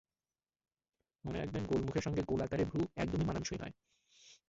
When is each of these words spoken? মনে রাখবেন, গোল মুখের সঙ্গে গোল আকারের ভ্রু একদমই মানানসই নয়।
মনে 1.23 1.39
রাখবেন, 1.39 1.63
গোল 1.65 1.81
মুখের 1.81 2.01
সঙ্গে 2.01 2.21
গোল 2.27 2.39
আকারের 2.41 2.67
ভ্রু 2.67 2.81
একদমই 2.95 3.25
মানানসই 3.25 3.57
নয়। 3.61 3.73